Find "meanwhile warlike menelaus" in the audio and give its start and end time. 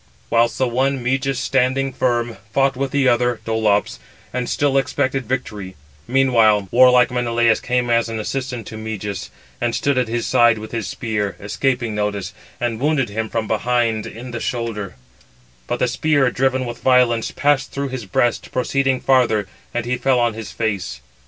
6.07-7.59